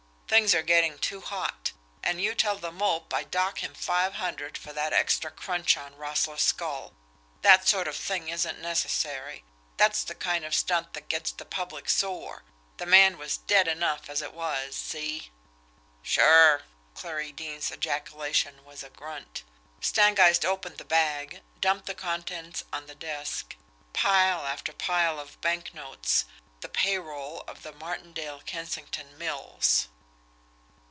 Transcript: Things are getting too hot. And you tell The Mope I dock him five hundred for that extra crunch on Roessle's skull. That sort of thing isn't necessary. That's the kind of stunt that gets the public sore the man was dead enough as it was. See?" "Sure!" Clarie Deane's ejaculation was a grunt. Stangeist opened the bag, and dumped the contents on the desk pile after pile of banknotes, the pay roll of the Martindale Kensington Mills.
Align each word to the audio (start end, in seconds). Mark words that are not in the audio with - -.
Things 0.31 0.55
are 0.55 0.63
getting 0.63 0.97
too 0.97 1.19
hot. 1.19 1.73
And 2.01 2.21
you 2.21 2.33
tell 2.35 2.55
The 2.55 2.71
Mope 2.71 3.13
I 3.13 3.25
dock 3.25 3.57
him 3.59 3.73
five 3.75 4.13
hundred 4.13 4.57
for 4.57 4.71
that 4.71 4.93
extra 4.93 5.29
crunch 5.29 5.75
on 5.75 5.93
Roessle's 5.97 6.41
skull. 6.41 6.93
That 7.41 7.67
sort 7.67 7.85
of 7.85 7.97
thing 7.97 8.29
isn't 8.29 8.57
necessary. 8.61 9.43
That's 9.75 10.05
the 10.05 10.15
kind 10.15 10.45
of 10.45 10.55
stunt 10.55 10.93
that 10.93 11.09
gets 11.09 11.33
the 11.33 11.43
public 11.43 11.89
sore 11.89 12.43
the 12.77 12.85
man 12.85 13.17
was 13.17 13.39
dead 13.39 13.67
enough 13.67 14.09
as 14.09 14.21
it 14.21 14.33
was. 14.33 14.73
See?" 14.73 15.31
"Sure!" 16.01 16.61
Clarie 16.93 17.33
Deane's 17.33 17.69
ejaculation 17.69 18.63
was 18.63 18.83
a 18.85 18.89
grunt. 18.89 19.43
Stangeist 19.81 20.45
opened 20.45 20.77
the 20.77 20.85
bag, 20.85 21.33
and 21.33 21.43
dumped 21.59 21.87
the 21.87 21.93
contents 21.93 22.63
on 22.71 22.85
the 22.87 22.95
desk 22.95 23.57
pile 23.91 24.45
after 24.47 24.71
pile 24.71 25.19
of 25.19 25.41
banknotes, 25.41 26.23
the 26.61 26.69
pay 26.69 26.97
roll 26.97 27.41
of 27.49 27.63
the 27.63 27.73
Martindale 27.73 28.39
Kensington 28.45 29.17
Mills. 29.17 29.89